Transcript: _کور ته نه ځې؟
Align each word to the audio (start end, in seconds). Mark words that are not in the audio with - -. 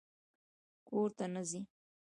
_کور 0.87 1.09
ته 1.17 1.25
نه 1.33 1.41
ځې؟ 1.49 1.59